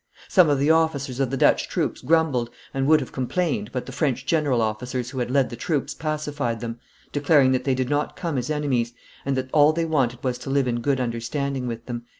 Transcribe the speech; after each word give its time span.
Some 0.27 0.49
of 0.49 0.57
the 0.57 0.71
officers 0.71 1.19
of 1.19 1.29
the 1.29 1.37
Dutch 1.37 1.69
troops 1.69 2.01
grumbled, 2.01 2.49
and 2.73 2.87
would 2.87 3.01
have 3.01 3.11
complained, 3.11 3.71
but 3.71 3.85
the 3.85 3.91
French 3.91 4.25
general 4.25 4.59
officers 4.59 5.11
who 5.11 5.19
had 5.19 5.29
led 5.29 5.51
the 5.51 5.55
troops 5.55 5.93
pacified 5.93 6.59
them, 6.59 6.79
declaring 7.11 7.51
that 7.51 7.65
they 7.65 7.75
did 7.75 7.87
not 7.91 8.15
come 8.15 8.39
as 8.39 8.49
enemies, 8.49 8.93
and 9.27 9.37
that 9.37 9.51
all 9.53 9.73
they 9.73 9.85
wanted 9.85 10.23
was 10.23 10.39
to 10.39 10.49
live 10.49 10.67
in 10.67 10.81
good 10.81 10.99
understanding 10.99 11.67
with 11.67 11.85
them." 11.85 12.05